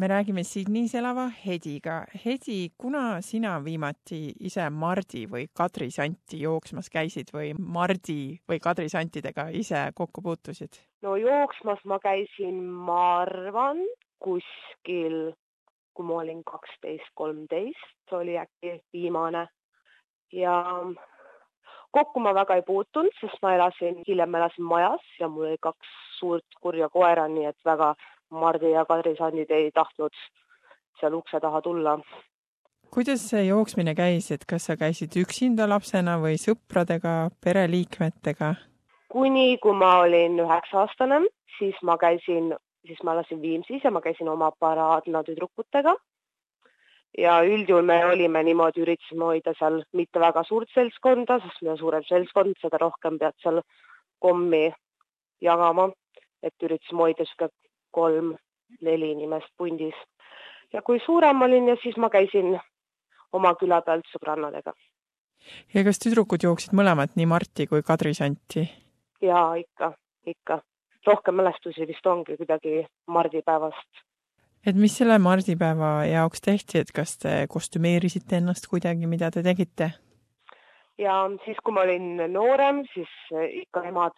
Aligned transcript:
me 0.00 0.08
räägime 0.08 0.44
Sydneys 0.44 0.94
elava 0.94 1.26
Hediga. 1.28 2.04
Hedi, 2.24 2.70
kuna 2.78 3.20
sina 3.20 3.58
viimati 3.64 4.20
ise 4.48 4.64
Mardi 4.70 5.26
või 5.28 5.44
Kadri 5.52 5.90
Santi 5.92 6.40
jooksmas 6.40 6.88
käisid 6.92 7.32
või 7.34 7.50
Mardi 7.58 8.38
või 8.48 8.62
Kadri 8.64 8.88
Santidega 8.88 9.50
ise 9.52 9.90
kokku 9.94 10.24
puutusid? 10.24 10.80
no 11.04 11.16
jooksmas 11.20 11.84
ma 11.84 11.98
käisin, 12.00 12.62
ma 12.88 13.02
arvan, 13.26 13.84
kuskil, 14.24 15.18
kui 15.92 16.08
ma 16.08 16.20
olin 16.24 16.40
kaksteist, 16.48 17.12
kolmteist, 17.14 18.16
oli 18.16 18.38
äkki 18.40 18.78
viimane 18.92 19.46
ja 20.32 20.54
kokku 21.92 22.24
ma 22.24 22.32
väga 22.34 22.56
ei 22.56 22.64
puutunud, 22.64 23.12
sest 23.20 23.42
ma 23.42 23.52
elasin, 23.58 24.00
hiljem 24.08 24.40
elasin 24.40 24.64
majas 24.64 25.12
ja 25.20 25.28
mul 25.28 25.50
oli 25.50 25.60
kaks 25.60 25.92
suurt 26.20 26.60
kurja 26.60 26.88
koera, 26.88 27.28
nii 27.28 27.48
et 27.50 27.58
väga 27.64 27.94
Mardi 28.30 28.70
ja 28.74 28.84
Kadri 28.86 29.16
Sandid 29.18 29.50
ei 29.50 29.70
tahtnud 29.74 30.14
seal 31.00 31.16
ukse 31.18 31.40
taha 31.40 31.62
tulla. 31.62 31.98
kuidas 32.94 33.28
see 33.30 33.44
jooksmine 33.46 33.94
käis, 33.94 34.30
et 34.30 34.44
kas 34.46 34.66
sa 34.66 34.76
käisid 34.76 35.16
üksinda 35.16 35.68
lapsena 35.68 36.18
või 36.22 36.36
sõpradega, 36.38 37.30
pereliikmetega? 37.44 38.54
kuni, 39.10 39.58
kui 39.62 39.74
ma 39.74 39.98
olin 40.04 40.38
üheksa-aastane, 40.44 41.24
siis 41.58 41.78
ma 41.82 41.96
käisin, 41.98 42.54
siis 42.86 43.02
ma 43.02 43.16
elasin 43.16 43.42
Viimsis 43.42 43.84
ja 43.84 43.90
ma 43.90 44.00
käisin 44.00 44.28
oma 44.28 44.52
paraadna 44.58 45.22
tüdrukutega 45.26 45.96
ja 47.18 47.40
üldjuhul 47.46 47.86
me 47.86 47.98
olime 48.06 48.42
niimoodi, 48.46 48.84
üritasime 48.84 49.26
hoida 49.32 49.54
seal 49.58 49.82
mitte 49.96 50.20
väga 50.22 50.44
suurt 50.48 50.70
seltskonda, 50.74 51.40
sest 51.42 51.62
mida 51.62 51.76
suurem 51.80 52.04
seltskond, 52.08 52.58
seda 52.62 52.78
rohkem 52.82 53.18
pead 53.18 53.36
seal 53.42 53.62
kommi 54.22 54.68
jagama, 55.42 55.90
et 56.42 56.66
üritasime 56.66 57.06
hoida 57.06 57.26
niisugune 57.26 57.52
kolm-neli 57.90 59.12
inimest 59.16 59.50
pundis. 59.58 59.94
ja 60.72 60.82
kui 60.82 61.00
suurem 61.06 61.42
olin 61.42 61.68
ja 61.68 61.76
siis 61.82 61.96
ma 61.96 62.10
käisin 62.10 62.58
oma 63.32 63.54
küla 63.54 63.80
pealt 63.82 64.06
sõbrannadega. 64.14 64.72
ja 65.74 65.84
kas 65.84 65.98
tüdrukud 65.98 66.42
jooksid 66.42 66.76
mõlemad, 66.76 67.16
nii 67.16 67.26
Marti 67.26 67.66
kui 67.66 67.82
Kadri 67.82 68.14
Santi? 68.14 68.68
jaa, 69.22 69.54
ikka, 69.54 69.92
ikka. 70.26 70.60
rohkem 71.06 71.34
mälestusi 71.34 71.86
vist 71.88 72.06
ongi 72.06 72.36
kuidagi 72.36 72.86
mardipäevast 73.06 74.04
et 74.66 74.76
mis 74.76 74.96
selle 74.96 75.18
mardipäeva 75.18 76.04
jaoks 76.06 76.44
tehti, 76.44 76.78
et 76.78 76.92
kas 76.92 77.16
te 77.18 77.46
kostümeerisite 77.48 78.36
ennast 78.36 78.68
kuidagi, 78.68 79.06
mida 79.06 79.30
te 79.30 79.42
tegite? 79.42 79.92
ja 80.98 81.22
siis, 81.44 81.56
kui 81.64 81.72
ma 81.74 81.86
olin 81.86 82.26
noorem, 82.32 82.84
siis 82.94 83.12
ikka 83.62 83.86
emad, 83.88 84.16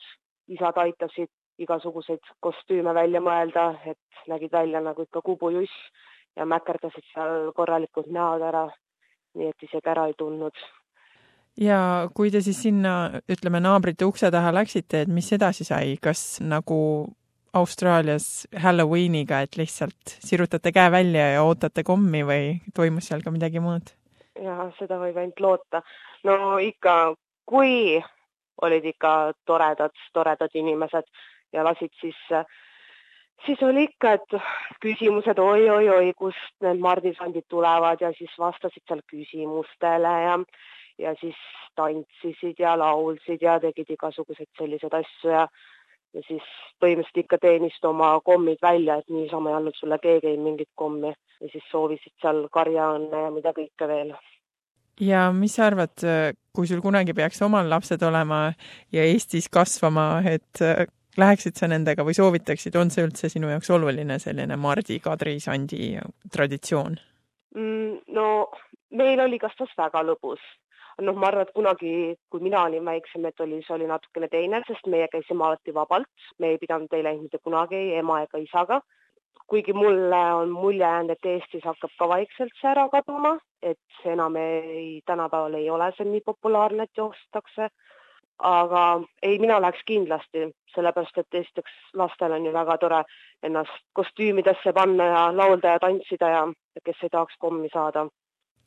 isad 0.50 0.78
aitasid 0.82 1.30
igasuguseid 1.58 2.22
kostüüme 2.40 2.94
välja 2.94 3.20
mõelda, 3.20 3.72
et 3.86 4.28
nägid 4.28 4.52
välja 4.52 4.80
nagu 4.80 5.02
ikka 5.02 5.22
kubujuss 5.24 5.72
ja 6.36 6.46
mäkerdasid 6.48 7.04
seal 7.12 7.52
korralikult 7.56 8.10
näod 8.12 8.42
ära. 8.42 8.68
nii 9.32 9.48
et 9.48 9.62
isegi 9.64 9.88
ära 9.88 10.06
ei 10.06 10.14
tundnud. 10.18 10.52
ja 11.56 12.08
kui 12.14 12.30
te 12.30 12.40
siis 12.40 12.62
sinna, 12.62 13.22
ütleme, 13.28 13.60
naabrite 13.60 14.04
ukse 14.04 14.30
taha 14.30 14.52
läksite, 14.52 15.02
et 15.02 15.08
mis 15.08 15.32
edasi 15.32 15.64
sai, 15.64 15.96
kas 16.00 16.40
nagu 16.40 17.08
Austraalias 17.52 18.48
Halloweeniga, 18.56 19.40
et 19.40 19.56
lihtsalt 19.56 20.16
sirutate 20.24 20.72
käe 20.72 20.90
välja 20.90 21.26
ja 21.34 21.42
ootate 21.44 21.84
kommi 21.84 22.22
või 22.24 22.46
toimus 22.74 23.10
seal 23.10 23.22
ka 23.24 23.30
midagi 23.30 23.60
muud? 23.60 23.92
ja 24.42 24.70
seda 24.78 24.98
võib 24.98 25.16
ainult 25.16 25.40
loota. 25.40 25.82
no 26.24 26.58
ikka, 26.58 27.14
kui 27.46 28.00
olid 28.62 28.84
ikka 28.84 29.32
toredad, 29.46 29.92
toredad 30.12 30.54
inimesed 30.54 31.08
ja 31.52 31.64
lasid 31.64 31.92
sisse, 32.00 32.44
siis 33.46 33.62
oli 33.62 33.86
ikka, 33.88 34.12
et 34.18 34.36
küsimused 34.82 35.38
oi-oi-oi, 35.38 36.12
kust 36.18 36.54
need 36.64 36.80
mardisandid 36.82 37.48
tulevad? 37.48 38.00
Ja 38.00 38.12
siis 38.18 38.32
vastasid 38.38 38.84
seal 38.88 39.02
küsimustele 39.10 40.14
ja 40.26 40.38
ja 41.00 41.14
siis 41.20 41.36
tantsisid 41.76 42.58
ja 42.60 42.76
laulsid 42.78 43.42
ja 43.42 43.56
tegid 43.60 43.90
igasuguseid 43.94 44.50
selliseid 44.58 44.92
asju 44.98 45.30
ja 45.32 45.46
ja 46.12 46.20
siis 46.26 46.48
põhimõtteliselt 46.82 47.22
ikka 47.24 47.38
teenisid 47.40 47.86
oma 47.88 48.10
kommid 48.24 48.60
välja, 48.62 48.98
et 49.00 49.08
niisama 49.08 49.50
ei 49.50 49.56
andnud 49.56 49.78
sulle 49.78 49.96
keegi 50.02 50.34
mingit 50.36 50.68
kommi. 50.76 51.14
Ja 51.40 51.48
siis 51.48 51.64
soovisid 51.70 52.12
seal 52.20 52.44
karjaõnne 52.52 53.24
ja 53.24 53.30
mida 53.34 53.54
kõike 53.56 53.88
veel. 53.88 54.12
ja 55.00 55.30
mis 55.32 55.56
sa 55.56 55.66
arvad, 55.66 56.04
kui 56.54 56.68
sul 56.68 56.82
kunagi 56.84 57.14
peaks 57.16 57.40
omal 57.42 57.70
lapsed 57.70 58.02
olema 58.04 58.52
ja 58.92 59.04
Eestis 59.08 59.48
kasvama, 59.48 60.20
et 60.28 60.60
läheksid 61.18 61.58
sa 61.58 61.68
nendega 61.68 62.04
või 62.06 62.16
soovitaksid, 62.16 62.76
on 62.76 62.90
see 62.90 63.04
üldse 63.04 63.28
sinu 63.32 63.50
jaoks 63.52 63.70
oluline, 63.70 64.18
selline 64.22 64.56
Mardi, 64.56 64.98
Kadri, 65.00 65.38
Sandi 65.40 65.94
traditsioon 66.32 66.98
mm,? 67.56 68.02
no 68.16 68.26
meil 68.96 69.20
oli 69.20 69.38
kasvas 69.42 69.72
väga 69.78 70.04
lõbus 70.06 70.40
noh, 71.00 71.16
ma 71.16 71.28
arvan, 71.30 71.46
et 71.46 71.54
kunagi, 71.56 71.92
kui 72.30 72.42
mina 72.44 72.64
olin 72.66 72.84
väiksem, 72.84 73.24
et 73.28 73.40
oli, 73.40 73.60
see 73.66 73.76
oli 73.76 73.88
natukene 73.88 74.28
teine, 74.32 74.62
sest 74.68 74.88
meie 74.92 75.08
käisime 75.12 75.46
alati 75.46 75.74
vabalt, 75.74 76.26
me 76.38 76.52
ei 76.52 76.60
pidanud 76.60 76.92
ei 76.92 77.04
läinud 77.06 77.28
mitte 77.28 77.40
kunagi 77.42 77.80
ema 77.98 78.22
ega 78.26 78.42
isaga. 78.42 78.82
kuigi 79.52 79.72
mulle 79.76 80.18
on 80.32 80.50
mulje 80.50 80.80
jäänud, 80.80 81.10
et 81.12 81.26
Eestis 81.28 81.64
hakkab 81.64 81.90
ka 81.98 82.06
vaikselt 82.08 82.54
see 82.56 82.68
ära 82.70 82.86
kaduma, 82.88 83.34
et 83.60 84.04
enam 84.08 84.36
ei, 84.40 85.02
tänapäeval 85.06 85.58
ei 85.58 85.68
ole 85.70 85.90
see 85.96 86.06
nii 86.08 86.22
populaarne, 86.24 86.86
et 86.86 86.96
joostakse. 86.96 87.68
Aga 88.42 89.02
ei, 89.22 89.38
mina 89.38 89.60
läheks 89.60 89.84
kindlasti, 89.86 90.48
sellepärast 90.74 91.18
et 91.18 91.40
esiteks 91.42 91.72
lastel 91.94 92.32
on 92.32 92.46
ju 92.46 92.52
väga 92.52 92.78
tore 92.78 93.04
ennast 93.42 93.84
kostüümidesse 93.92 94.72
panna 94.72 95.04
ja 95.04 95.22
laulda 95.36 95.76
ja 95.76 95.78
tantsida 95.78 96.28
ja 96.28 96.42
kes 96.84 97.02
ei 97.02 97.12
tahaks 97.12 97.38
kommi 97.38 97.68
saada 97.72 98.08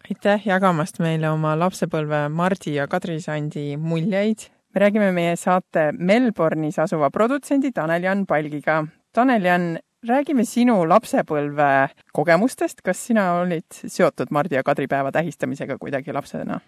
aitäh 0.06 0.44
jagamast 0.46 1.00
meile 1.02 1.30
oma 1.34 1.56
lapsepõlve 1.58 2.28
Mardi 2.30 2.76
ja 2.76 2.86
Kadri 2.88 3.18
Sandi 3.22 3.74
muljeid. 3.78 4.52
me 4.76 4.82
räägime 4.82 5.12
meie 5.12 5.36
saate 5.36 5.92
Melbourne'is 5.98 6.78
asuva 6.84 7.10
produtsendi 7.10 7.72
Tanel-Jan 7.72 8.26
Palgiga. 8.28 8.86
Tanel-Jan, 9.16 9.78
räägime 10.08 10.44
sinu 10.46 10.84
lapsepõlve 10.90 11.90
kogemustest, 12.14 12.82
kas 12.84 13.06
sina 13.08 13.40
olid 13.40 13.66
seotud 13.72 14.32
Mardi 14.32 14.56
ja 14.56 14.64
Kadri 14.64 14.88
päeva 14.88 15.12
tähistamisega 15.12 15.78
kuidagi 15.80 16.14
lapsena? 16.14 16.60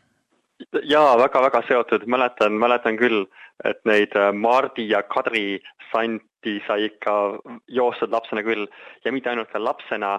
Jaa, 0.84 1.18
väga-väga 1.19 1.62
seotud, 1.68 2.06
mäletan, 2.09 2.57
mäletan 2.59 2.97
küll, 2.97 3.25
et 3.66 3.79
neid 3.85 4.16
äh, 4.18 4.34
Mardi 4.34 4.90
ja 4.90 5.03
Kadri 5.03 5.59
Santi 5.91 6.57
sai 6.68 6.90
ikka 6.90 7.13
joostud 7.68 8.12
lapsena 8.12 8.44
küll. 8.44 8.68
Ja 9.06 9.12
mitte 9.12 9.29
ainult 9.31 9.51
ka 9.53 9.62
lapsena, 9.63 10.18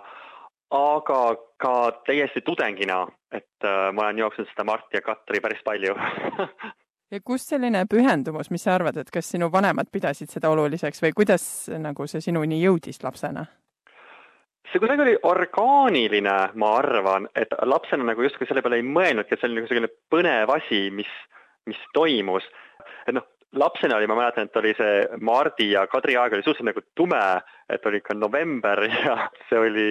aga 0.75 1.23
ka 1.63 1.75
täiesti 2.07 2.43
tudengina, 2.47 3.07
et 3.33 3.65
äh, 3.65 3.89
ma 3.93 4.09
olen 4.09 4.25
jooksnud 4.25 4.51
seda 4.53 4.67
Marti 4.69 5.01
ja 5.01 5.07
Katri 5.07 5.41
päris 5.45 5.65
palju. 5.65 5.97
Ja 7.09 7.23
kust 7.25 7.49
selline 7.49 7.87
pühendumus, 7.89 8.51
mis 8.53 8.67
sa 8.67 8.75
arvad, 8.77 8.99
et 9.01 9.09
kas 9.09 9.31
sinu 9.33 9.47
vanemad 9.49 9.89
pidasid 9.89 10.29
seda 10.29 10.51
oluliseks 10.53 11.01
või 11.01 11.15
kuidas 11.17 11.45
nagu 11.81 12.05
see 12.05 12.21
sinuni 12.21 12.59
jõudis 12.61 13.01
lapsena? 13.01 13.47
See 14.73 14.83
kuidagi 14.83 15.05
oli 15.05 15.17
orgaaniline, 15.29 16.37
ma 16.61 16.75
arvan, 16.81 17.29
et 17.39 17.55
lapsena 17.69 18.11
nagu 18.11 18.25
justkui 18.27 18.49
selle 18.49 18.63
peale 18.65 18.81
ei 18.83 18.87
mõelnudki, 18.87 19.35
et 19.35 19.41
see 19.41 19.51
oli 19.51 19.61
nagu 19.61 19.71
selline 19.71 19.93
põnev 20.13 20.53
asi, 20.59 20.89
mis, 20.95 21.11
mis 21.69 21.81
toimus. 21.97 22.47
et 23.07 23.17
noh, 23.17 23.25
lapsena 23.57 23.97
oli, 23.97 24.07
ma 24.07 24.17
mäletan, 24.19 24.49
et 24.49 24.57
oli 24.61 24.75
see 24.77 25.21
Mardi 25.25 25.71
ja 25.71 25.87
Kadri 25.89 26.19
aeg 26.21 26.35
oli 26.37 26.45
suhteliselt 26.45 26.69
nagu 26.69 26.83
tume, 26.99 27.21
et 27.73 27.87
oli 27.89 28.01
ikka 28.03 28.17
november 28.19 28.83
ja 28.85 29.15
see 29.49 29.61
oli, 29.63 29.87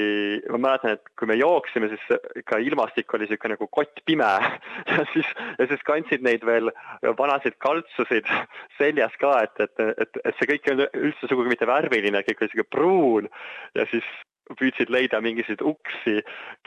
ma 0.53 0.61
mäletan, 0.67 0.97
et 0.97 1.09
kui 1.17 1.29
me 1.29 1.39
jooksime, 1.39 1.89
siis 1.89 2.21
ikka 2.43 2.61
ilmastik 2.61 3.13
oli 3.13 3.25
niisugune 3.25 3.55
nagu 3.55 3.69
kottpime 3.73 4.29
ja 4.93 5.07
siis, 5.13 5.33
ja 5.57 5.69
siis 5.71 5.83
kandsid 5.89 6.25
neid 6.25 6.45
veel 6.45 6.69
vanasid 7.17 7.57
kaltsusid 7.63 8.29
seljas 8.77 9.17
ka, 9.21 9.33
et, 9.47 9.65
et, 9.65 9.85
et, 10.05 10.23
et 10.23 10.37
see 10.37 10.53
kõik 10.53 10.69
ei 10.69 10.77
olnud 10.77 11.03
üldse 11.09 11.31
sugugi 11.31 11.55
mitte 11.55 11.69
värviline, 11.69 12.25
kõik 12.29 12.43
oli 12.43 12.51
niisugune 12.51 12.73
pruun 12.77 13.31
ja 13.73 13.89
siis 13.89 14.05
püüdsid 14.55 14.91
leida 14.93 15.19
mingisuguseid 15.23 15.63
uksi, 15.65 16.15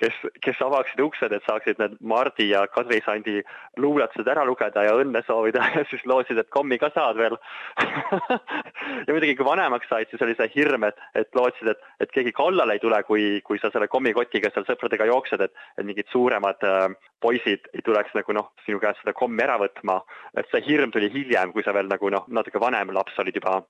kes, 0.00 0.16
kes 0.44 0.60
avaksid 0.64 1.00
uksed, 1.04 1.32
et 1.32 1.46
saaksid 1.48 1.80
need 1.80 1.96
Mardi 2.00 2.50
ja 2.50 2.66
Kadri 2.72 3.00
Sandi 3.04 3.38
luuletused 3.80 4.28
ära 4.28 4.44
lugeda 4.48 4.84
ja 4.86 4.96
õnne 5.00 5.24
soovida. 5.26 5.64
Ja 5.80 5.84
siis 5.88 6.02
lootsid, 6.04 6.36
et 6.40 6.50
kommi 6.52 6.76
ka 6.82 6.90
saad 6.94 7.16
veel. 7.20 7.36
Ja 9.06 9.14
muidugi, 9.14 9.36
kui 9.38 9.46
vanemaks 9.46 9.88
said, 9.88 10.10
siis 10.10 10.22
oli 10.24 10.34
see 10.36 10.48
hirm, 10.54 10.84
et, 10.88 10.98
et 11.16 11.28
lootsid, 11.36 11.70
et, 11.72 11.80
et 12.02 12.12
keegi 12.12 12.32
kallale 12.36 12.76
ei 12.76 12.82
tule, 12.82 12.98
kui, 13.06 13.24
kui 13.46 13.60
sa 13.62 13.70
selle 13.72 13.88
kommikotiga 13.90 14.50
seal 14.52 14.66
sõpradega 14.68 15.06
jooksed, 15.08 15.44
et, 15.46 15.54
et 15.78 15.86
mingid 15.86 16.10
suuremad 16.12 16.66
äh, 16.66 16.86
poisid 17.22 17.70
ei 17.74 17.84
tuleks 17.86 18.14
nagu 18.18 18.36
noh, 18.36 18.50
sinu 18.66 18.80
käest 18.82 19.02
seda 19.02 19.14
kommi 19.16 19.44
ära 19.46 19.58
võtma. 19.62 20.00
et 20.36 20.48
see 20.52 20.62
hirm 20.68 20.92
tuli 20.92 21.10
hiljem, 21.12 21.54
kui 21.54 21.64
sa 21.64 21.74
veel 21.76 21.88
nagu 21.90 22.12
noh, 22.12 22.26
natuke 22.28 22.60
vanem 22.62 22.92
laps 22.96 23.18
olid 23.22 23.36
juba 23.40 23.60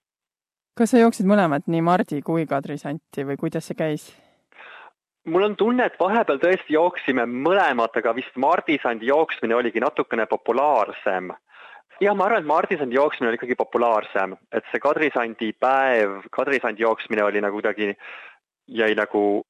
kas 0.81 0.95
sa 0.95 1.01
jooksid 1.03 1.29
mõlemad, 1.29 1.67
nii 1.69 1.83
Mardi 1.85 2.23
kui 2.25 2.47
Kadri 2.49 2.79
Santi 2.81 3.27
või 3.29 3.37
kuidas 3.41 3.67
see 3.69 3.77
käis? 3.77 4.09
mul 5.29 5.45
on 5.45 5.55
tunne, 5.57 5.85
et 5.85 5.99
vahepeal 6.01 6.39
tõesti 6.41 6.73
jooksime 6.73 7.27
mõlemad, 7.29 7.93
aga 8.01 8.15
vist 8.17 8.39
Mardi 8.41 8.79
Sandi 8.83 9.11
jooksmine 9.11 9.55
oligi 9.55 9.83
natukene 9.85 10.25
populaarsem. 10.27 11.29
jah, 12.01 12.17
ma 12.17 12.25
arvan, 12.25 12.41
et 12.41 12.49
Mardi 12.49 12.79
Sandi 12.81 12.97
jooksmine 12.97 13.29
oli 13.29 13.37
ikkagi 13.37 13.59
populaarsem, 13.61 14.33
et 14.53 14.65
see 14.73 14.81
Kadri 14.81 15.11
Sandi 15.15 15.53
päev, 15.53 16.25
Kadri 16.33 16.61
Sandi 16.63 16.83
jooksmine 16.83 17.25
oli 17.25 17.45
nagu 17.45 17.61
kuidagi, 17.61 17.93
jäi 18.81 18.95
nagu 18.97 19.43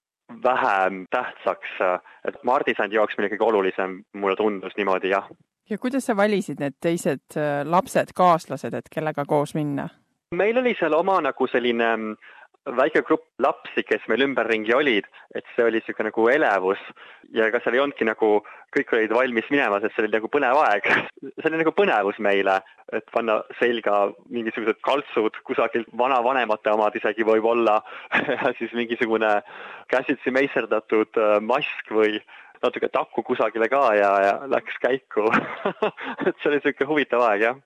vähem 0.42 1.06
tähtsaks, 1.10 1.78
et 2.26 2.42
mardisandi 2.42 2.98
jooksmine 2.98 3.30
kõige 3.30 3.46
olulisem, 3.46 4.00
mulle 4.14 4.36
tundus 4.36 4.74
niimoodi, 4.76 5.14
jah. 5.14 5.30
ja 5.70 5.78
kuidas 5.78 6.10
sa 6.10 6.16
valisid 6.16 6.58
need 6.58 6.74
teised 6.82 7.38
äh, 7.38 7.62
lapsed, 7.64 8.10
kaaslased, 8.14 8.74
et 8.74 8.90
kellega 8.90 9.24
koos 9.24 9.54
minna? 9.54 9.88
Meil 10.30 10.58
oli 10.58 10.76
seal 10.78 10.94
oma 10.94 11.18
nagu 11.24 11.46
selline 11.50 11.86
mm, 11.96 12.18
väike 12.76 13.02
grupp 13.06 13.24
lapsi, 13.42 13.82
kes 13.82 14.04
meil 14.10 14.22
ümberringi 14.26 14.74
olid, 14.76 15.06
et 15.34 15.46
see 15.54 15.64
oli 15.64 15.80
niisugune 15.80 16.10
nagu 16.10 16.26
elevus. 16.30 16.82
Ja 17.34 17.48
ega 17.48 17.58
seal 17.64 17.74
ei 17.74 17.82
olnudki 17.82 18.06
nagu, 18.06 18.28
kõik 18.76 18.92
olid 18.94 19.14
valmis 19.16 19.48
minema, 19.50 19.80
sest 19.82 19.96
see 19.96 20.04
oli 20.04 20.12
nagu 20.14 20.30
põnev 20.30 20.58
aeg. 20.60 20.86
see 21.40 21.48
oli 21.50 21.62
nagu 21.62 21.72
põnevus 21.74 22.20
meile, 22.22 22.60
et 22.94 23.08
panna 23.14 23.40
selga 23.58 24.10
mingisugused 24.30 24.78
kaltsud 24.86 25.40
kusagilt 25.48 25.90
vanavanemate 25.98 26.74
omad 26.76 26.98
isegi 27.00 27.26
võib-olla 27.26 27.80
ja 28.36 28.52
siis 28.60 28.76
mingisugune 28.76 29.40
käsitsi 29.90 30.34
meisterdatud 30.34 31.18
äh, 31.18 31.40
mask 31.42 31.90
või 31.90 32.20
natuke 32.60 32.90
takku 32.92 33.24
kusagile 33.24 33.70
ka 33.72 33.82
ja, 33.96 34.12
ja 34.28 34.32
läks 34.52 34.78
käiku. 34.84 35.26
Et 36.28 36.36
see 36.38 36.52
oli 36.52 36.60
niisugune 36.60 36.92
huvitav 36.92 37.26
aeg, 37.32 37.48
jah 37.48 37.60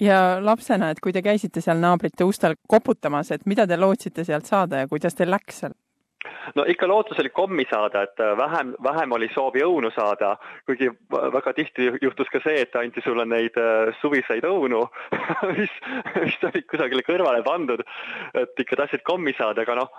ja 0.00 0.38
lapsena, 0.40 0.90
et 0.90 1.00
kui 1.00 1.12
te 1.12 1.22
käisite 1.22 1.60
seal 1.64 1.80
naabrite 1.82 2.24
ustel 2.24 2.56
koputamas, 2.68 3.32
et 3.34 3.46
mida 3.46 3.66
te 3.66 3.76
lootsite 3.76 4.24
sealt 4.24 4.46
saada 4.46 4.84
ja 4.84 4.88
kuidas 4.88 5.14
teil 5.18 5.30
läks 5.34 5.64
seal? 5.64 5.76
no 6.56 6.64
ikka 6.68 6.86
lootus 6.88 7.18
oli 7.20 7.30
kommi 7.30 7.64
saada, 7.70 8.02
et 8.02 8.20
äh, 8.20 8.36
vähem, 8.38 8.74
vähem 8.82 9.12
oli 9.12 9.28
soovi 9.34 9.62
õunu 9.64 9.90
saada, 9.94 10.34
kuigi 10.66 10.90
väga 11.10 11.52
tihti 11.56 11.90
juhtus 12.02 12.30
ka 12.32 12.40
see, 12.44 12.62
et 12.64 12.76
anti 12.76 13.02
sulle 13.04 13.26
neid 13.28 13.58
äh, 13.60 13.92
suviseid 14.00 14.46
õunu 14.48 14.84
mis, 15.58 15.74
mis 16.16 16.38
olid 16.50 16.68
kusagile 16.70 17.04
kõrvale 17.06 17.42
pandud, 17.46 17.84
et 18.34 18.64
ikka 18.64 18.82
tahtsid 18.82 19.04
kommi 19.06 19.34
saada, 19.38 19.66
aga 19.66 19.78
noh, 19.82 19.92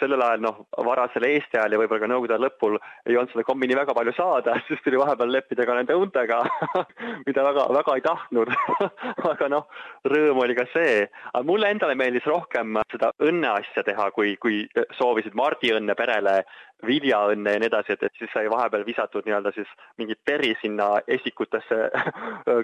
sellel 0.00 0.22
ajal 0.24 0.42
noh, 0.42 0.56
varasel 0.86 1.26
Eesti 1.28 1.58
ajal 1.58 1.76
ja 1.76 1.78
võib-olla 1.78 2.02
ka 2.02 2.08
Nõukogude 2.10 2.38
lõpul 2.42 2.76
ei 3.06 3.16
olnud 3.16 3.30
seda 3.30 3.44
kommi 3.46 3.68
nii 3.70 3.78
väga 3.78 3.94
palju 3.96 4.14
saada, 4.16 4.56
siis 4.68 4.82
tuli 4.84 4.98
vahepeal 4.98 5.30
leppida 5.30 5.66
ka 5.68 5.76
nende 5.78 5.96
õuntega 5.98 6.40
mida 7.28 7.44
väga, 7.46 7.66
väga 7.76 7.94
ei 7.94 8.04
tahtnud 8.04 8.52
aga 9.32 9.50
noh, 9.52 9.68
rõõm 10.10 10.42
oli 10.44 10.56
ka 10.58 10.66
see. 10.72 11.04
aga 11.32 11.44
mulle 11.46 11.70
endale 11.70 11.96
meeldis 11.98 12.26
rohkem 12.30 12.80
seda 12.92 13.12
õnneasja 13.22 13.86
teha, 13.86 14.08
kui, 14.16 14.34
kui 14.42 14.64
soovisid 14.98 15.36
mardiõnne 15.38 15.94
perele, 15.98 16.40
viljaõnne 16.84 17.54
ja 17.54 17.62
nii 17.62 17.70
edasi, 17.70 17.94
et, 17.94 18.02
et 18.08 18.18
siis 18.18 18.32
sai 18.34 18.50
vahepeal 18.50 18.84
visatud 18.86 19.24
nii-öelda 19.26 19.54
siis 19.54 19.70
mingit 20.00 20.18
peri 20.26 20.52
sinna 20.60 20.96
esikutesse 21.06 21.78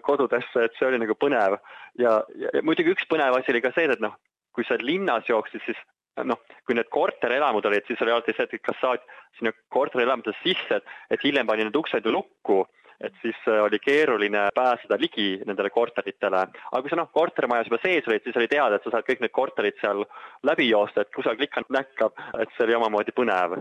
kodudesse, 0.06 0.66
et 0.66 0.76
see 0.76 0.90
oli 0.90 1.00
nagu 1.00 1.16
põnev. 1.16 1.60
ja, 1.98 2.18
ja, 2.34 2.52
ja 2.58 2.66
muidugi 2.66 2.96
üks 2.96 3.06
põnev 3.10 3.38
asi 3.38 3.54
oli 3.54 3.62
ka 3.64 3.72
see, 3.76 3.86
et 3.86 4.02
noh, 4.02 4.18
kui 4.54 4.66
sa 4.66 4.76
linnas 4.82 5.28
jooksid, 5.30 5.62
siis 5.64 5.78
noh, 6.24 6.40
kui 6.66 6.76
need 6.76 6.90
korterelamud 6.92 7.66
olid, 7.70 7.86
siis 7.86 8.02
oli 8.04 8.12
alati 8.14 8.34
see, 8.36 8.46
et 8.46 8.62
kas 8.64 8.78
saad 8.82 9.06
sinna 9.38 9.52
korterelamutesse 9.72 10.42
sisse, 10.44 10.80
et, 10.80 10.92
et 11.10 11.24
hiljem 11.24 11.48
pani 11.48 11.66
need 11.66 11.76
uksed 11.80 12.06
ju 12.06 12.14
lukku, 12.14 12.64
et 13.00 13.14
siis 13.22 13.36
äh, 13.48 13.62
oli 13.64 13.78
keeruline 13.80 14.48
pääseda 14.54 14.98
ligi 15.00 15.40
nendele 15.46 15.70
korteritele. 15.70 16.46
aga 16.72 16.82
kui 16.82 16.92
sa 16.92 17.00
noh, 17.00 17.10
kortermajas 17.12 17.70
juba 17.70 17.80
sees 17.82 18.08
olid, 18.08 18.24
siis 18.24 18.36
oli 18.36 18.50
teada, 18.50 18.76
et 18.76 18.84
sa 18.84 18.94
saad 18.96 19.08
kõik 19.08 19.22
need 19.24 19.36
korterid 19.36 19.78
seal 19.80 20.04
läbi 20.46 20.68
joosta, 20.68 21.04
et 21.04 21.14
kusagil 21.14 21.48
ikka 21.48 21.64
näkkab, 21.72 22.18
et 22.40 22.52
see 22.56 22.66
oli 22.68 22.76
omamoodi 22.80 23.16
põnev. 23.16 23.60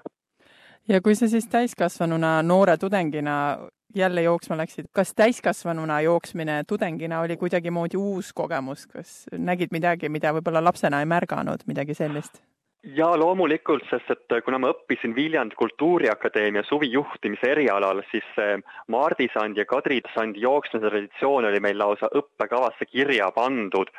Ja 0.90 1.02
kui 1.02 1.16
sa 1.16 1.28
siis 1.28 1.48
täiskasvanuna, 1.48 2.40
noore 2.44 2.78
tudengina 2.78 3.58
jälle 3.96 4.22
jooksma 4.22 4.58
läksid, 4.58 4.86
kas 4.94 5.14
täiskasvanuna 5.16 6.02
jooksmine 6.02 6.64
tudengina 6.68 7.22
oli 7.22 7.38
kuidagimoodi 7.38 7.98
uus 7.98 8.34
kogemus, 8.34 8.88
kas 8.88 9.26
nägid 9.38 9.72
midagi, 9.72 10.10
mida 10.10 10.34
võib-olla 10.34 10.64
lapsena 10.64 11.00
ei 11.00 11.10
märganud, 11.10 11.66
midagi 11.68 11.98
sellist? 11.98 12.42
jaa, 12.84 13.18
loomulikult, 13.20 13.84
sest 13.90 14.12
et 14.14 14.36
kuna 14.46 14.60
ma 14.62 14.70
õppisin 14.72 15.12
Viljandi 15.16 15.58
Kultuuriakadeemia 15.60 16.64
suvijuhtimise 16.64 17.52
erialal, 17.52 18.00
siis 18.12 18.24
see 18.38 18.56
Mardi 18.88 19.28
Sandi 19.34 19.60
ja 19.60 19.68
Kadri 19.68 20.00
Sandi 20.14 20.46
jooksmise 20.46 20.88
traditsioon 20.88 21.50
oli 21.50 21.60
meil 21.60 21.78
lausa 21.80 22.08
õppekavasse 22.16 22.88
kirja 22.88 23.32
pandud. 23.36 23.92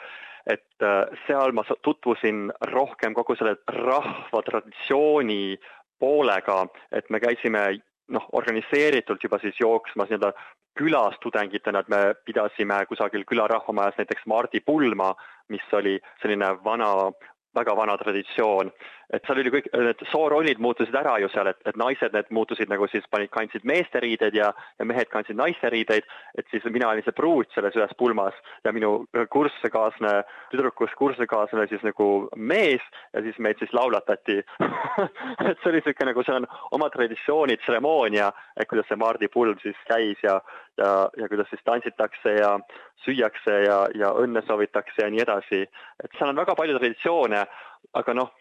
et 0.47 0.83
äh, 0.83 1.05
seal 1.27 1.53
ma 1.53 1.63
tutvusin 1.85 2.49
rohkem 2.73 3.13
kogu 3.15 3.35
selle 3.37 3.59
rahva 3.69 4.41
traditsiooni 4.43 5.59
poolega, 6.01 6.65
et 6.93 7.11
me 7.11 7.21
käisime 7.21 7.65
noh, 8.11 8.27
organiseeritult 8.33 9.23
juba 9.25 9.39
siis 9.39 9.61
jooksmas 9.61 10.11
nii-öelda 10.11 10.33
külas 10.79 11.19
tudengitena, 11.23 11.83
et 11.83 11.91
me 11.93 12.01
pidasime 12.25 12.79
kusagil 12.89 13.27
külarahvamajas 13.29 13.99
näiteks 13.99 14.27
Mardi 14.27 14.61
pulma, 14.65 15.13
mis 15.49 15.67
oli 15.77 15.99
selline 16.23 16.55
vana 16.65 17.11
väga 17.55 17.75
vana 17.77 17.97
traditsioon 17.99 18.71
et 19.15 19.27
seal 19.27 19.41
oli 19.43 19.53
kõik, 19.53 19.69
need 19.75 20.03
soorollid 20.11 20.61
muutusid 20.63 20.95
ära 20.95 21.17
ju 21.23 21.31
seal, 21.33 21.51
et, 21.51 21.59
et 21.67 21.79
naised, 21.81 22.15
need 22.15 22.31
muutusid 22.35 22.71
nagu 22.71 22.87
siis 22.91 23.07
panid, 23.11 23.31
kandsid 23.35 23.67
meeste 23.69 24.03
riideid 24.03 24.37
ja, 24.39 24.51
ja 24.79 24.87
mehed 24.87 25.11
kandsid 25.11 25.39
naiste 25.39 25.71
riideid, 25.73 26.07
et 26.39 26.53
siis 26.53 26.67
mina 26.71 26.91
olin 26.91 27.05
see 27.07 27.17
pruut 27.17 27.51
selles 27.55 27.77
ühes 27.79 27.95
pulmas 27.99 28.37
ja 28.65 28.73
minu 28.77 28.93
kursusekaaslane, 29.35 30.23
tüdrukust 30.53 30.95
kursusekaaslane 31.01 31.67
siis 31.71 31.83
nagu 31.87 32.11
mees 32.37 32.85
ja 33.15 33.25
siis 33.27 33.39
meid 33.43 33.59
siis 33.59 33.75
laulatati 33.77 34.39
et 35.49 35.59
see 35.59 35.71
oli 35.73 35.81
niisugune 35.81 36.11
nagu, 36.13 36.25
seal 36.27 36.41
on 36.43 36.49
oma 36.79 36.91
traditsioonid, 36.95 37.63
tseremoonia, 37.65 38.31
et 38.57 38.71
kuidas 38.71 38.89
see 38.91 39.01
maardipulm 39.01 39.59
siis 39.63 39.79
käis 39.91 40.23
ja, 40.23 40.39
ja, 40.79 40.95
ja 41.19 41.29
kuidas 41.33 41.51
siis 41.51 41.67
tantsitakse 41.67 42.39
ja 42.39 42.55
süüakse 43.05 43.61
ja, 43.65 43.83
ja 43.97 44.15
õnne 44.23 44.43
soovitakse 44.47 45.03
ja 45.03 45.11
nii 45.11 45.25
edasi. 45.25 45.63
et 46.05 46.19
seal 46.19 46.31
on 46.31 46.41
väga 46.41 46.55
palju 46.59 46.79
traditsioone, 46.79 47.45
aga 48.01 48.15
noh, 48.15 48.35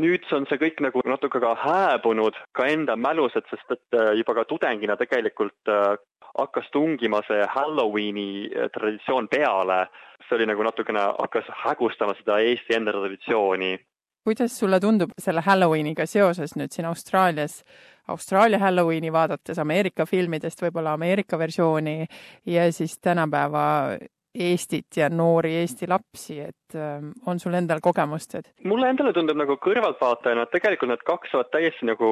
nüüd 0.00 0.26
on 0.36 0.46
see 0.48 0.58
kõik 0.60 0.80
nagu 0.84 1.02
natuke 1.08 1.40
ka 1.42 1.54
hääbunud 1.64 2.38
ka 2.56 2.66
enda 2.70 2.96
mälus, 2.96 3.36
et 3.36 3.46
sest 3.52 3.76
et 3.76 3.98
äh, 3.98 4.12
juba 4.20 4.34
ka 4.40 4.46
tudengina 4.48 4.96
tegelikult 5.00 5.70
äh, 5.70 5.96
hakkas 6.38 6.70
tungima 6.72 7.22
see 7.28 7.44
Halloweeni 7.54 8.50
äh, 8.50 8.70
traditsioon 8.74 9.28
peale. 9.28 9.86
see 10.28 10.36
oli 10.36 10.46
nagu 10.46 10.62
natukene, 10.62 11.00
hakkas 11.18 11.48
hägustama 11.64 12.14
seda 12.18 12.38
Eesti 12.38 12.76
enda 12.76 12.92
traditsiooni. 12.92 13.78
kuidas 14.24 14.58
sulle 14.58 14.80
tundub 14.80 15.10
selle 15.18 15.42
Halloweeniga 15.46 16.06
seoses 16.06 16.56
nüüd 16.56 16.72
siin 16.72 16.86
Austraalias, 16.86 17.64
Austraalia 18.08 18.58
Halloweeni 18.58 19.12
vaadates 19.12 19.58
Ameerika 19.58 20.06
filmidest 20.06 20.62
võib-olla 20.62 20.92
Ameerika 20.92 21.38
versiooni 21.38 22.06
ja 22.46 22.72
siis 22.72 22.98
tänapäeva 22.98 23.96
Eestit 24.34 24.96
ja 24.96 25.08
noori 25.10 25.56
Eesti 25.58 25.88
lapsi, 25.90 26.38
et 26.40 26.76
ähm, 26.78 27.10
on 27.26 27.40
sul 27.42 27.54
endal 27.58 27.80
kogemust, 27.82 28.34
et? 28.38 28.52
mulle 28.64 28.90
endale 28.92 29.12
tundub 29.12 29.38
nagu 29.38 29.56
kõrvaltvaatajana, 29.58 30.46
et 30.46 30.54
tegelikult 30.54 30.92
need 30.92 31.02
kaks 31.06 31.32
saavad 31.32 31.50
täiesti 31.50 31.88
nagu 31.88 32.10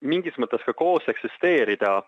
mingis 0.00 0.38
mõttes 0.40 0.64
ka 0.64 0.72
koos 0.72 1.04
eksisteerida, 1.12 1.98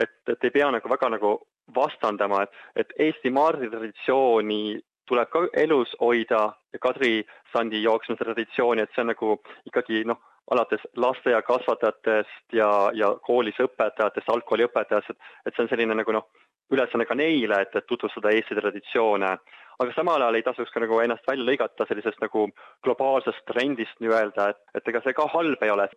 et, 0.00 0.14
et 0.32 0.48
ei 0.48 0.54
pea 0.54 0.70
nagu 0.72 0.88
väga 0.88 1.10
nagu 1.12 1.34
vastandama, 1.76 2.46
et, 2.46 2.56
et 2.76 2.96
Eesti 3.08 3.30
maardi 3.30 3.68
traditsiooni 3.70 4.80
tuleb 5.08 5.28
ka 5.28 5.44
elus 5.60 5.92
hoida 6.00 6.44
ja 6.72 6.80
Kadri 6.80 7.18
sandi 7.52 7.82
jooksmise 7.82 8.24
traditsiooni, 8.24 8.82
et 8.82 8.94
see 8.94 9.04
on 9.04 9.12
nagu 9.12 9.34
ikkagi 9.68 10.06
noh, 10.08 10.20
alates 10.50 10.84
lasteaiakasvatajatest 10.96 12.56
ja, 12.56 12.70
ja 12.96 13.12
koolis 13.26 13.60
õpetajatest, 13.62 14.32
algkooliõpetajast, 14.32 15.12
et, 15.12 15.30
et 15.46 15.54
see 15.54 15.66
on 15.66 15.70
selline 15.70 15.96
nagu 16.00 16.16
noh, 16.16 16.28
ülesanne 16.72 17.06
ka 17.08 17.16
neile, 17.18 17.62
et, 17.64 17.76
et 17.76 17.86
tutvustada 17.86 18.32
Eesti 18.32 18.56
traditsioone. 18.58 19.36
aga 19.82 19.94
samal 19.96 20.22
ajal 20.22 20.38
ei 20.38 20.44
tasuks 20.46 20.70
ka 20.70 20.80
nagu 20.80 20.98
ennast 21.02 21.26
välja 21.26 21.44
lõigata 21.44 21.86
sellisest 21.88 22.20
nagu 22.22 22.46
globaalsest 22.86 23.44
trendist 23.50 23.96
nii-öelda, 24.00 24.50
et, 24.52 24.60
et 24.78 24.88
ega 24.88 25.00
see 25.04 25.16
ka 25.16 25.26
halb 25.32 25.62
ei 25.62 25.72
ole. 25.74 25.88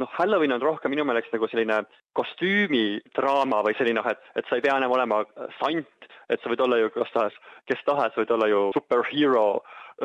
Noh, 0.00 0.10
Halloween 0.16 0.56
on 0.56 0.64
rohkem 0.64 0.94
minu 0.94 1.04
meelest 1.08 1.32
nagu 1.34 1.48
selline 1.50 1.82
kostüümidraama 2.18 3.62
või 3.66 3.76
selline 3.78 4.00
noh, 4.00 4.10
et, 4.12 4.24
et 4.36 4.48
sa 4.48 4.58
ei 4.58 4.64
pea 4.64 4.78
enam 4.78 4.94
olema 4.96 5.22
sant, 5.60 6.10
et 6.32 6.40
sa 6.40 6.52
võid 6.52 6.64
olla 6.64 6.80
ju 6.80 6.90
kas 6.94 7.14
tahes, 7.14 7.38
kes 7.70 7.86
tahes, 7.88 8.16
võid 8.18 8.34
olla 8.36 8.50
ju 8.50 8.66
superhero 8.76 9.46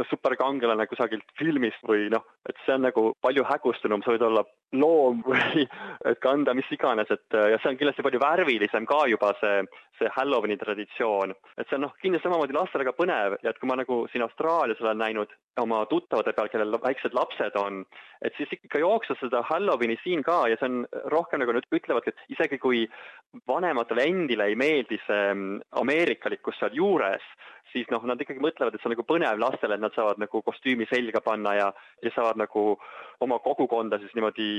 superkangelane 0.10 0.86
kusagilt 0.88 1.26
filmist 1.40 1.82
või 1.88 2.08
noh, 2.12 2.24
et 2.50 2.58
see 2.66 2.76
on 2.76 2.84
nagu 2.86 3.04
palju 3.24 3.46
hägustunum, 3.48 4.04
sa 4.04 4.14
võid 4.14 4.26
olla 4.28 4.44
loom 4.78 5.24
või 5.26 5.66
et 6.10 6.20
kanda 6.24 6.54
mis 6.58 6.70
iganes, 6.74 7.10
et 7.14 7.38
ja 7.38 7.60
see 7.62 7.72
on 7.72 7.80
kindlasti 7.80 8.06
palju 8.06 8.22
värvilisem 8.22 8.88
ka 8.90 9.04
juba 9.10 9.34
see, 9.42 9.64
see 10.00 10.12
Halloweeni 10.18 10.60
traditsioon. 10.62 11.34
et 11.58 11.68
see 11.68 11.80
on 11.80 11.88
noh, 11.88 11.96
kindlasti 12.04 12.28
samamoodi 12.28 12.58
lastele 12.58 12.88
ka 12.88 12.96
põnev 12.98 13.38
ja 13.44 13.54
et 13.54 13.62
kui 13.62 13.70
ma 13.70 13.80
nagu 13.80 14.04
siin 14.12 14.26
Austraalias 14.28 14.82
olen 14.84 15.02
näinud 15.02 15.34
oma 15.62 15.84
tuttavate 15.90 16.34
peal, 16.38 16.50
kellel 16.52 16.78
väiksed 16.84 17.16
lapsed 17.18 17.58
on, 17.60 17.84
et 18.26 18.36
siis 18.38 18.52
ikka 18.58 18.82
jooksma 18.82 19.18
seda 19.20 19.44
Halloweeni 19.48 19.98
siin 20.04 20.24
ka 20.26 20.44
ja 20.52 20.58
see 20.60 20.70
on 20.70 20.86
rohkem 21.14 21.44
nagu 21.44 21.56
nüüd 21.56 21.68
ütlevadki, 21.80 22.14
et 22.14 22.36
isegi 22.38 22.60
kui 22.62 22.86
vanematele 23.50 24.06
endile 24.08 24.50
ei 24.50 24.58
meeldi 24.60 25.00
see 25.06 25.24
mm, 25.34 25.62
ameerikalikkus 25.84 26.60
seal 26.62 26.76
juures, 26.78 27.26
siis 27.72 27.90
noh, 27.92 28.04
nad 28.08 28.22
ikkagi 28.22 28.42
mõtlevad, 28.44 28.76
et 28.76 28.82
see 28.82 28.90
on 28.90 28.96
nagu 28.96 29.06
põnev 29.08 29.42
lastele, 29.42 29.78
et 29.78 29.84
nad 29.84 29.96
saavad 29.96 30.22
nagu 30.22 30.42
kostüümi 30.46 30.88
selga 30.90 31.22
panna 31.26 31.54
ja, 31.58 31.68
ja 32.04 32.14
saavad 32.16 32.40
nagu 32.42 32.64
oma 33.26 33.40
kogukonda 33.44 34.00
siis 34.02 34.14
niimoodi 34.18 34.50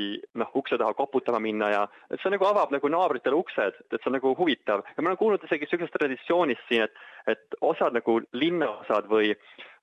noh, 0.40 0.50
ukse 0.58 0.78
taha 0.80 0.96
koputama 0.98 1.40
minna 1.42 1.70
ja 1.72 1.84
et 2.10 2.20
see 2.22 2.32
nagu 2.34 2.48
avab 2.48 2.74
nagu 2.74 2.90
naabritele 2.92 3.38
uksed, 3.38 3.80
et 3.86 3.98
see 3.98 4.10
on 4.10 4.18
nagu 4.18 4.34
huvitav. 4.38 4.84
Ja 4.96 5.02
ma 5.02 5.12
olen 5.12 5.20
kuulnud 5.20 5.46
isegi 5.46 5.66
niisugusest 5.66 5.96
traditsioonist 5.98 6.68
siin, 6.68 6.86
et, 6.88 7.02
et 7.34 7.58
osad 7.60 7.96
nagu 7.96 8.20
linnaosad 8.32 9.10
või 9.10 9.34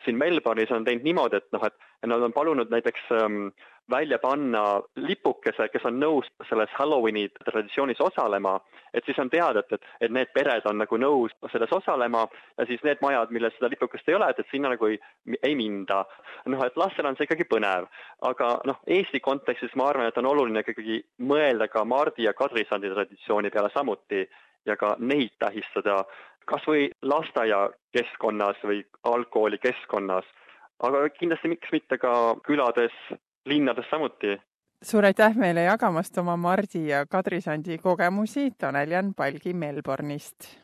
siin 0.05 0.20
Melbourne'is 0.22 0.74
on 0.75 0.86
teinud 0.86 1.05
niimoodi, 1.08 1.39
et 1.39 1.48
noh, 1.55 1.63
et 1.65 1.75
nad 2.10 2.22
on 2.22 2.34
palunud 2.34 2.72
näiteks 2.72 3.12
ähm, 3.12 3.48
välja 3.90 4.20
panna 4.20 4.82
lipukese, 4.96 5.68
kes 5.70 5.86
on 5.86 6.00
nõus 6.02 6.28
selles 6.50 6.72
Halloweeni 6.78 7.28
traditsioonis 7.38 8.02
osalema, 8.02 8.56
et 8.94 9.06
siis 9.06 9.20
on 9.22 9.30
teada, 9.30 9.62
et, 9.62 9.76
et, 9.78 9.90
et 10.08 10.14
need 10.14 10.32
pered 10.34 10.66
on 10.70 10.80
nagu 10.82 10.98
nõus 10.98 11.34
selles 11.52 11.74
osalema 11.76 12.26
ja 12.58 12.66
siis 12.66 12.82
need 12.84 13.02
majad, 13.06 13.34
millel 13.36 13.54
seda 13.54 13.70
lipukest 13.70 14.10
ei 14.10 14.18
ole, 14.18 14.30
et, 14.32 14.40
et 14.42 14.52
sinna 14.52 14.72
nagu 14.74 14.90
ei, 14.90 14.98
ei 15.44 15.56
minda. 15.56 16.04
noh, 16.46 16.64
et 16.66 16.78
lastel 16.78 17.10
on 17.10 17.18
see 17.18 17.28
ikkagi 17.30 17.48
põnev, 17.50 17.90
aga 18.30 18.56
noh, 18.66 18.82
Eesti 18.88 19.22
kontekstis 19.22 19.76
ma 19.76 19.90
arvan, 19.92 20.10
et 20.10 20.18
on 20.22 20.32
oluline 20.32 20.66
ikkagi 20.66 21.02
mõelda 21.22 21.70
ka 21.70 21.86
Mardi 21.86 22.26
ja 22.26 22.34
Kadrisandi 22.34 22.90
traditsiooni 22.94 23.54
peale 23.54 23.70
samuti 23.74 24.26
ja 24.66 24.78
ka 24.78 24.96
neid 25.00 25.38
tähistada. 25.40 26.04
Kas 26.46 26.66
või 26.70 26.90
lasteaiakeskkonnas 27.02 28.60
või 28.70 28.84
algkoolikeskkonnas, 29.10 30.26
aga 30.84 31.10
kindlasti 31.10 31.51
miks 31.51 31.72
mitte 31.72 31.98
ka 31.98 32.36
külades 32.46 32.94
linnades 33.46 33.88
samuti. 33.89 34.38
suur 34.84 35.05
aitäh 35.05 35.38
meile 35.39 35.63
jagamast 35.63 36.17
oma 36.17 36.36
Mardi 36.38 36.88
ja 36.88 37.05
Kadri 37.05 37.41
Sandi 37.41 37.77
kogemusi, 37.77 38.51
Tanel-Jan 38.58 39.13
Palgi 39.13 39.53
Melbourne'ist. 39.53 40.58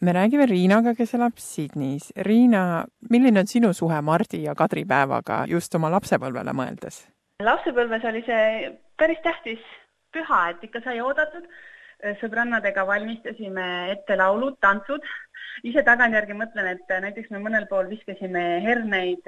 me 0.00 0.12
räägime 0.12 0.46
Riinaga, 0.46 0.94
kes 0.94 1.14
elab 1.14 1.36
Sydneys. 1.36 2.12
Riina, 2.16 2.84
milline 3.10 3.40
on 3.40 3.46
sinu 3.46 3.72
suhe 3.72 4.00
Mardi 4.00 4.42
ja 4.42 4.54
Kadri 4.54 4.84
päevaga 4.84 5.44
just 5.48 5.74
oma 5.74 5.90
lapsepõlvele 5.90 6.52
mõeldes? 6.52 7.08
lapsepõlves 7.42 8.04
oli 8.04 8.22
see 8.26 8.70
päris 8.98 9.18
tähtis 9.22 9.60
püha, 10.12 10.50
et 10.50 10.64
ikka 10.64 10.80
sai 10.84 11.00
oodatud. 11.00 11.44
Sõbrannadega 12.20 12.84
valmistasime 12.86 13.68
ette 13.94 14.16
laulud, 14.16 14.58
tantsud. 14.60 15.02
ise 15.66 15.82
tagantjärgi 15.82 16.36
mõtlen, 16.38 16.68
et 16.76 16.92
näiteks 17.02 17.30
me 17.34 17.40
mõnel 17.42 17.66
pool 17.66 17.88
viskasime 17.90 18.60
herneid 18.62 19.26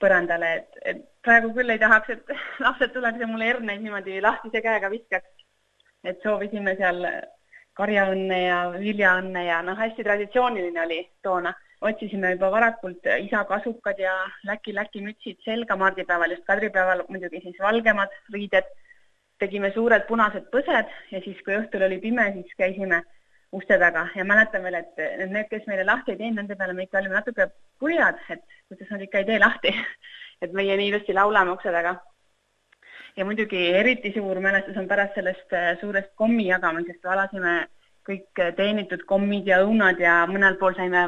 põrandale, 0.00 0.50
et, 0.60 0.80
et 0.92 1.02
praegu 1.24 1.52
küll 1.56 1.72
ei 1.72 1.80
tahaks, 1.80 2.10
et 2.10 2.32
lapsed 2.66 2.92
tuleks 2.92 3.20
ja 3.20 3.28
mulle 3.30 3.48
herneid 3.48 3.84
niimoodi 3.84 4.20
lahtise 4.24 4.62
käega 4.64 4.90
viskaks. 4.92 5.28
et 6.04 6.22
soovisime 6.24 6.76
seal 6.76 7.04
karjaõnne 7.76 8.38
ja 8.42 8.60
viljaõnne 8.74 9.42
ja 9.46 9.60
noh, 9.64 9.76
hästi 9.78 10.04
traditsiooniline 10.06 10.86
oli 10.86 11.00
toona. 11.22 11.54
otsisime 11.88 12.34
juba 12.34 12.50
varakult 12.52 13.06
isa 13.24 13.44
kasukad 13.48 13.98
ja 13.98 14.12
läki-läki 14.44 15.00
mütsid 15.00 15.38
selga 15.44 15.76
mardipäeval, 15.80 16.34
just 16.34 16.44
kadripäeval 16.44 17.06
muidugi 17.08 17.40
siis 17.40 17.56
valgemad 17.60 18.12
riided. 18.34 18.68
Tegime 19.40 19.72
suured 19.74 20.04
punased 20.08 20.46
põsed 20.52 20.92
ja 21.12 21.22
siis, 21.24 21.40
kui 21.46 21.56
õhtul 21.56 21.86
oli 21.86 21.98
pime, 22.02 22.26
siis 22.36 22.52
käisime 22.58 23.00
uste 23.56 23.78
taga. 23.78 24.06
Ja 24.14 24.24
mäletan 24.24 24.62
veel, 24.66 24.78
et 24.82 25.00
need, 25.30 25.48
kes 25.50 25.66
meile 25.70 25.86
lahti 25.88 26.14
ei 26.14 26.20
teinud, 26.20 26.42
nende 26.42 26.56
peale 26.58 26.76
me 26.76 26.86
ikka 26.86 27.00
olime 27.00 27.18
natuke 27.18 27.48
kurjad, 27.82 28.20
et 28.30 28.44
kuidas 28.70 28.92
nad 28.92 29.02
ikka 29.06 29.22
ei 29.22 29.28
tee 29.32 29.40
lahti. 29.42 29.74
Et 30.40 30.54
meie 30.56 30.72
nii 30.72 30.86
ilusti 30.88 31.12
laulame 31.12 31.52
ukse 31.52 31.68
taga. 31.68 31.98
ja 33.16 33.24
muidugi 33.26 33.58
eriti 33.76 34.12
suur 34.14 34.38
mälestus 34.40 34.76
on 34.80 34.86
pärast 34.88 35.18
sellest 35.18 35.52
äh, 35.52 35.74
suurest 35.80 36.14
kommi 36.16 36.46
jagamisest, 36.46 37.02
valasime 37.04 37.66
kõik 38.08 38.40
äh, 38.40 38.54
teenitud 38.56 39.02
kommid 39.10 39.50
ja 39.50 39.58
õunad 39.66 40.00
ja 40.00 40.14
mõnel 40.30 40.56
pool 40.56 40.78
saime 40.78 41.02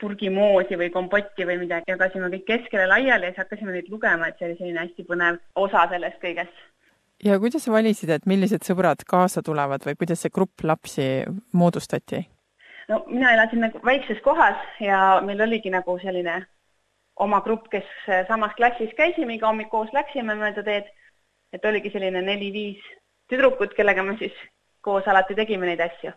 purgi 0.00 0.30
moosi 0.32 0.78
või 0.80 0.88
kompotti 0.94 1.44
või 1.44 1.58
midagi, 1.60 1.92
jagasime 1.92 2.30
kõik 2.32 2.46
keskele 2.48 2.86
laiali 2.88 3.28
ja 3.28 3.34
siis 3.34 3.42
hakkasime 3.42 3.74
neid 3.74 3.90
lugema, 3.92 4.30
et 4.30 4.38
see 4.38 4.48
oli 4.48 4.56
selline 4.62 4.86
hästi 4.86 5.04
põnev 5.10 5.42
osa 5.66 5.84
sellest 5.92 6.22
kõigest 6.22 6.64
ja 7.24 7.38
kuidas 7.40 7.64
sa 7.64 7.72
valisid, 7.72 8.10
et 8.10 8.26
millised 8.26 8.66
sõbrad 8.66 9.04
kaasa 9.08 9.42
tulevad 9.42 9.84
või 9.86 9.96
kuidas 9.98 10.24
see 10.24 10.32
grupp 10.34 10.64
lapsi 10.64 11.08
moodustati? 11.52 12.24
no 12.88 13.04
mina 13.08 13.32
elasin 13.32 13.64
nagu 13.64 13.80
väikses 13.84 14.20
kohas 14.24 14.60
ja 14.80 15.20
meil 15.24 15.40
oligi 15.40 15.70
nagu 15.72 15.96
selline 16.02 16.42
oma 17.16 17.40
grupp, 17.40 17.68
kes 17.70 17.86
samas 18.28 18.54
klassis 18.58 18.92
käisime, 18.98 19.36
iga 19.36 19.48
hommik 19.48 19.70
koos 19.70 19.92
läksime 19.92 20.34
mööda 20.34 20.62
teed. 20.66 20.90
et 21.54 21.64
oligi 21.64 21.90
selline 21.90 22.18
neli-viis 22.22 22.82
tüdrukut, 23.30 23.76
kellega 23.76 24.02
me 24.02 24.16
siis 24.18 24.34
koos 24.82 25.06
alati 25.08 25.34
tegime 25.34 25.66
neid 25.66 25.80
asju. 25.80 26.12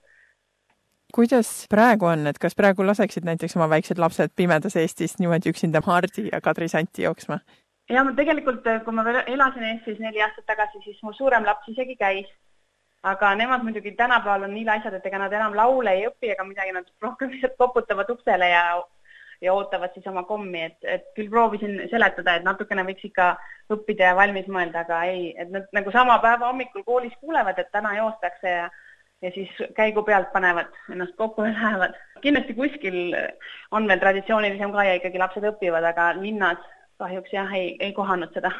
kuidas 1.13 1.67
praegu 1.69 2.05
on, 2.05 2.27
et 2.27 2.39
kas 2.39 2.55
praegu 2.55 2.85
laseksid 2.85 3.25
näiteks 3.25 3.55
oma 3.55 3.69
väiksed 3.69 3.97
lapsed 3.97 4.33
pimedas 4.35 4.75
Eestis 4.75 5.19
niimoodi 5.19 5.53
üksinda 5.53 5.81
Hardi 5.85 6.29
ja 6.31 6.41
Kadri 6.41 6.67
Santi 6.67 7.03
jooksma? 7.03 7.39
Ja 7.89 8.03
ma 8.03 8.13
tegelikult, 8.15 8.67
kui 8.83 8.95
ma 8.95 9.05
veel 9.07 9.21
elasin 9.25 9.63
Eestis 9.71 10.01
neli 10.03 10.21
aastat 10.23 10.45
tagasi, 10.49 10.81
siis 10.83 10.99
mu 11.03 11.13
suurem 11.13 11.45
laps 11.47 11.69
isegi 11.73 11.95
käis. 11.99 12.27
aga 13.07 13.35
nemad 13.35 13.61
muidugi 13.63 13.91
tänapäeval 13.95 14.43
on 14.43 14.53
nii 14.53 14.65
laisad, 14.65 14.93
et 14.93 15.05
ega 15.05 15.19
nad 15.21 15.33
enam 15.33 15.53
laule 15.55 15.91
ei 15.93 16.07
õpi 16.07 16.31
ega 16.33 16.43
midagi, 16.43 16.73
nad 16.75 16.87
rohkem 17.01 17.29
lihtsalt 17.31 17.53
koputavad 17.57 18.09
uksele 18.09 18.49
ja 18.49 18.63
ja 19.41 19.53
ootavad 19.53 19.93
siis 19.93 20.07
oma 20.07 20.23
kommi, 20.23 20.63
et, 20.65 20.77
et 20.81 21.05
küll 21.15 21.29
proovisin 21.29 21.77
seletada, 21.91 22.35
et 22.35 22.43
natukene 22.43 22.83
võiks 22.87 23.05
ikka 23.05 23.27
õppida 23.73 24.09
ja 24.09 24.15
valmis 24.17 24.47
mõelda, 24.49 24.81
aga 24.81 25.03
ei, 25.11 25.29
et 25.37 25.51
nad 25.53 25.67
nagu 25.77 25.93
sama 25.93 26.17
päeva 26.23 26.49
hommikul 26.49 26.83
koolis 26.83 27.13
kuulevad, 27.21 27.59
et 27.59 27.71
täna 27.71 27.93
joostakse 27.99 28.55
ja 28.55 28.67
ja 29.21 29.31
siis 29.33 29.49
käigu 29.73 30.03
pealt 30.05 30.27
panevad 30.33 30.73
ennast 30.93 31.15
kokku 31.17 31.45
ja 31.45 31.53
lähevad. 31.57 31.95
kindlasti 32.21 32.53
kuskil 32.53 33.15
on 33.71 33.87
veel 33.87 33.99
traditsioonilisem 33.99 34.73
ka 34.73 34.83
ja 34.83 34.97
ikkagi 34.99 35.21
lapsed 35.21 35.47
õpivad, 35.51 35.85
aga 35.89 36.11
linnas 36.19 36.61
kahjuks 37.01 37.33
jah, 37.33 37.53
ei, 37.53 37.75
ei 37.79 37.93
kohanud 37.93 38.33
seda. 38.35 38.51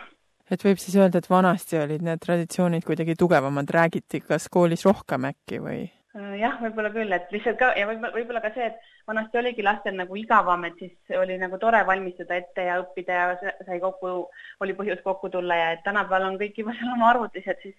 et 0.52 0.64
võib 0.64 0.80
siis 0.82 0.96
öelda, 0.96 1.22
et 1.22 1.30
vanasti 1.30 1.80
olid 1.82 2.04
need 2.06 2.24
traditsioonid 2.24 2.86
kuidagi 2.88 3.18
tugevamad, 3.20 3.70
räägiti 3.74 4.22
kas 4.24 4.48
koolis 4.52 4.86
rohkem 4.88 5.28
äkki 5.32 5.62
või? 5.64 5.82
Äh, 6.18 6.38
jah, 6.42 6.56
võib-olla 6.62 6.92
küll, 6.94 7.14
et 7.14 7.34
lihtsalt 7.34 7.60
ka 7.60 7.74
ja 7.78 7.88
võib-olla, 7.90 8.14
võib-olla 8.16 8.44
ka 8.46 8.54
see, 8.56 8.70
et 8.72 9.10
vanasti 9.10 9.42
oligi 9.42 9.66
lastel 9.66 9.98
nagu 9.98 10.16
igavam, 10.20 10.64
et 10.70 10.80
siis 10.80 11.18
oli 11.20 11.38
nagu 11.42 11.60
tore 11.62 11.84
valmistada 11.88 12.40
ette 12.40 12.70
ja 12.70 12.80
õppida 12.84 13.20
ja 13.20 13.52
sai 13.68 13.82
kokku, 13.84 14.16
oli 14.64 14.78
põhjust 14.78 15.04
kokku 15.06 15.30
tulla 15.34 15.60
ja 15.60 15.68
et 15.76 15.84
tänapäeval 15.86 16.32
on 16.32 16.40
kõik 16.42 16.58
juba 16.64 16.76
seal 16.78 16.96
oma 16.96 17.12
arvutis, 17.12 17.46
et 17.48 17.62
siis 17.66 17.78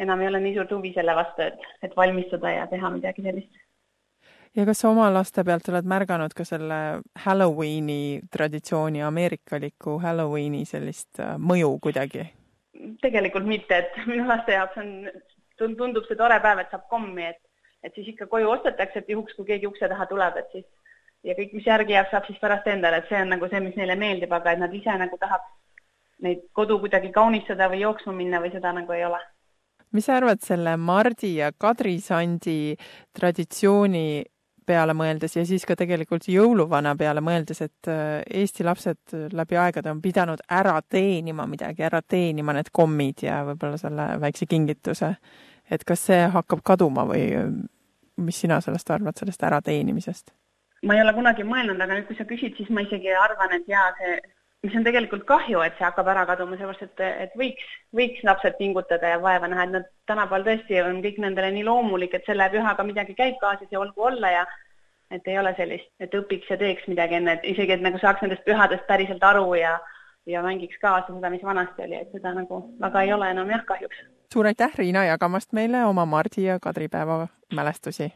enam 0.00 0.20
ei 0.22 0.30
ole 0.30 0.40
nii 0.44 0.54
suurt 0.58 0.76
huvi 0.76 0.92
selle 0.94 1.16
vastu, 1.16 1.48
et, 1.48 1.66
et 1.82 1.96
valmistada 1.96 2.54
ja 2.58 2.68
teha 2.70 2.92
midagi 2.94 3.26
sellist 3.26 3.66
ja 4.56 4.66
kas 4.66 4.82
sa 4.82 4.90
oma 4.90 5.08
laste 5.12 5.44
pealt 5.46 5.68
oled 5.70 5.86
märganud 5.88 6.34
ka 6.36 6.44
selle 6.46 6.80
Halloweeni 7.24 8.20
traditsiooni, 8.32 9.02
ameerikaliku 9.06 9.98
Halloweeni 10.02 10.64
sellist 10.68 11.22
äh, 11.22 11.36
mõju 11.38 11.76
kuidagi? 11.82 12.26
tegelikult 13.02 13.44
mitte, 13.44 13.76
et 13.76 13.96
minu 14.10 14.26
laste 14.28 14.56
jaoks 14.56 14.78
on, 14.80 14.92
tundub 15.60 16.06
see 16.08 16.16
tore 16.16 16.38
päev, 16.40 16.62
et 16.62 16.70
saab 16.72 16.86
kommi, 16.88 17.26
et, 17.28 17.40
et 17.84 17.94
siis 17.94 18.12
ikka 18.14 18.26
koju 18.30 18.48
ostetakse, 18.54 19.02
et 19.02 19.10
juhuks, 19.12 19.34
kui 19.36 19.48
keegi 19.50 19.68
ukse 19.68 19.88
taha 19.92 20.06
tuleb, 20.08 20.38
et 20.40 20.54
siis 20.54 20.66
ja 21.28 21.36
kõik, 21.36 21.52
mis 21.58 21.66
järgi 21.68 21.92
jääb, 21.92 22.08
saab 22.10 22.28
siis 22.28 22.40
pärast 22.40 22.70
endale, 22.72 23.02
et 23.02 23.10
see 23.10 23.20
on 23.20 23.34
nagu 23.34 23.48
see, 23.52 23.60
mis 23.60 23.76
neile 23.76 23.98
meeldib, 24.00 24.32
aga 24.32 24.54
et 24.54 24.62
nad 24.62 24.72
ise 24.74 24.96
nagu 25.02 25.20
tahaks 25.20 25.52
neid 26.24 26.46
kodu 26.56 26.78
kuidagi 26.80 27.12
kaunistada 27.12 27.68
või 27.72 27.84
jooksma 27.84 28.16
minna 28.16 28.40
või 28.40 28.52
seda 28.54 28.72
nagu 28.76 28.96
ei 28.96 29.04
ole 29.08 29.20
mis 29.96 30.06
sa 30.06 30.18
arvad 30.20 30.42
selle 30.44 30.76
Mardi 30.78 31.32
ja 31.40 31.50
Kadri 31.52 31.96
Sandi 32.00 32.76
traditsiooni 33.16 34.22
peale 34.66 34.94
mõeldes 34.96 35.36
ja 35.36 35.44
siis 35.46 35.64
ka 35.68 35.76
tegelikult 35.78 36.28
jõuluvana 36.30 36.94
peale 36.98 37.22
mõeldes, 37.24 37.62
et 37.64 37.90
äh, 37.90 38.20
Eesti 38.40 38.66
lapsed 38.66 39.16
läbi 39.32 39.58
aegade 39.60 39.90
on 39.90 40.02
pidanud 40.02 40.42
ära 40.50 40.76
teenima 40.82 41.46
midagi, 41.50 41.84
ära 41.86 42.02
teenima 42.02 42.54
need 42.56 42.72
kommid 42.72 43.24
ja 43.26 43.42
võib-olla 43.48 43.80
selle 43.80 44.08
väikse 44.20 44.46
kingituse. 44.50 45.14
et 45.70 45.84
kas 45.84 46.06
see 46.06 46.26
hakkab 46.34 46.62
kaduma 46.64 47.06
või 47.06 47.24
äh, 47.36 47.48
mis 48.20 48.40
sina 48.40 48.60
sellest 48.60 48.90
arvad, 48.90 49.16
sellest 49.18 49.42
ärateenimisest? 49.42 50.34
ma 50.86 50.96
ei 50.96 51.02
ole 51.02 51.12
kunagi 51.14 51.44
mõelnud, 51.44 51.80
aga 51.80 51.96
nüüd, 51.96 52.06
kui 52.08 52.16
sa 52.16 52.24
küsid, 52.24 52.56
siis 52.56 52.70
ma 52.72 52.80
isegi 52.80 53.12
arvan, 53.12 53.52
et 53.52 53.66
jaa, 53.68 53.90
see, 53.98 54.14
mis 54.66 54.76
on 54.76 54.84
tegelikult 54.84 55.24
kahju, 55.28 55.60
et 55.64 55.76
see 55.78 55.86
hakkab 55.86 56.08
ära 56.12 56.26
kaduma, 56.28 56.56
sellepärast 56.58 56.82
et, 56.84 57.04
et 57.24 57.36
võiks, 57.40 57.68
võiks 57.96 58.24
lapsed 58.28 58.58
pingutada 58.58 59.14
ja 59.14 59.20
vaeva 59.22 59.48
näha, 59.48 59.64
et 59.64 59.76
nad 59.76 59.86
tänapäeval 60.10 60.44
tõesti 60.48 60.82
on 60.84 61.00
kõik 61.04 61.20
nendele 61.24 61.52
nii 61.54 61.64
loomulik, 61.68 62.16
et 62.16 62.28
selle 62.28 62.50
pühaga 62.52 62.84
midagi 62.84 63.16
käib 63.16 63.38
kaasas 63.40 63.72
ja 63.72 63.80
olgu 63.80 64.10
olla 64.10 64.34
ja 64.34 64.44
et 65.10 65.26
ei 65.26 65.38
ole 65.40 65.54
sellist, 65.56 65.88
et 66.00 66.12
õpiks 66.14 66.52
ja 66.52 66.58
teeks 66.60 66.86
midagi 66.92 67.16
enne, 67.18 67.38
et 67.38 67.48
isegi, 67.54 67.74
et 67.74 67.82
nagu 67.82 67.98
saaks 67.98 68.22
nendest 68.22 68.44
pühadest 68.46 68.86
päriselt 68.90 69.24
aru 69.26 69.54
ja 69.58 69.78
ja 70.28 70.42
mängiks 70.42 70.76
kaasa 70.82 71.14
seda, 71.14 71.30
mis 71.32 71.42
vanasti 71.42 71.82
oli, 71.82 71.96
et 71.96 72.12
seda 72.12 72.34
nagu 72.36 72.60
väga 72.80 73.02
ei 73.02 73.12
ole 73.12 73.30
enam 73.32 73.50
jah, 73.50 73.64
kahjuks. 73.66 74.04
suur 74.32 74.46
aitäh, 74.46 74.76
Riina, 74.78 75.04
jagamast 75.08 75.52
meile 75.56 75.84
oma 75.84 76.06
Mardi 76.06 76.44
ja 76.44 76.58
Kadripäeva 76.60 77.26
mälestusi! 77.54 78.12